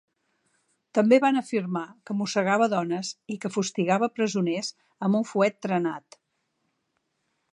També 0.97 1.19
van 1.23 1.35
afirmar 1.41 1.83
que 2.09 2.15
mossegava 2.21 2.69
dones 2.71 3.11
i 3.35 3.37
que 3.43 3.53
fustigava 3.57 4.11
presoners 4.15 4.73
amb 5.09 5.21
un 5.23 5.29
fuet 5.33 5.63
trenat. 5.67 6.21